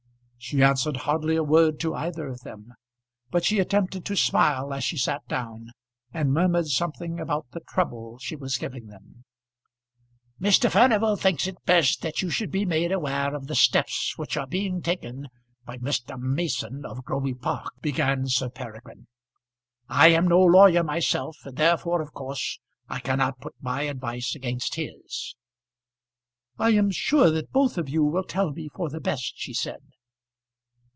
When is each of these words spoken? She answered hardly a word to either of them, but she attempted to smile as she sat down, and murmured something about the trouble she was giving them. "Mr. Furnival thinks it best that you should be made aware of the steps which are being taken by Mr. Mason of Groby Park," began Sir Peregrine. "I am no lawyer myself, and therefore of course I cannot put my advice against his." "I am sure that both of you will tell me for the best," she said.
She 0.43 0.63
answered 0.63 0.97
hardly 0.97 1.35
a 1.35 1.43
word 1.43 1.79
to 1.81 1.93
either 1.93 2.27
of 2.27 2.41
them, 2.41 2.73
but 3.29 3.45
she 3.45 3.59
attempted 3.59 4.03
to 4.05 4.15
smile 4.15 4.73
as 4.73 4.83
she 4.83 4.97
sat 4.97 5.25
down, 5.27 5.69
and 6.11 6.33
murmured 6.33 6.65
something 6.65 7.19
about 7.19 7.51
the 7.51 7.59
trouble 7.59 8.17
she 8.17 8.35
was 8.35 8.57
giving 8.57 8.87
them. 8.87 9.23
"Mr. 10.41 10.71
Furnival 10.71 11.15
thinks 11.15 11.45
it 11.45 11.63
best 11.65 12.01
that 12.01 12.23
you 12.23 12.31
should 12.31 12.49
be 12.49 12.65
made 12.65 12.91
aware 12.91 13.35
of 13.35 13.45
the 13.45 13.53
steps 13.53 14.17
which 14.17 14.35
are 14.35 14.47
being 14.47 14.81
taken 14.81 15.27
by 15.63 15.77
Mr. 15.77 16.19
Mason 16.19 16.85
of 16.85 17.05
Groby 17.05 17.35
Park," 17.35 17.73
began 17.79 18.27
Sir 18.27 18.49
Peregrine. 18.49 19.05
"I 19.87 20.07
am 20.07 20.27
no 20.27 20.39
lawyer 20.41 20.81
myself, 20.83 21.37
and 21.45 21.55
therefore 21.55 22.01
of 22.01 22.13
course 22.13 22.59
I 22.89 22.97
cannot 22.99 23.39
put 23.41 23.53
my 23.61 23.83
advice 23.83 24.33
against 24.35 24.73
his." 24.73 25.35
"I 26.57 26.71
am 26.71 26.89
sure 26.89 27.29
that 27.29 27.51
both 27.51 27.77
of 27.77 27.87
you 27.87 28.03
will 28.03 28.23
tell 28.23 28.49
me 28.51 28.69
for 28.69 28.89
the 28.89 28.99
best," 28.99 29.33
she 29.35 29.53
said. 29.53 29.81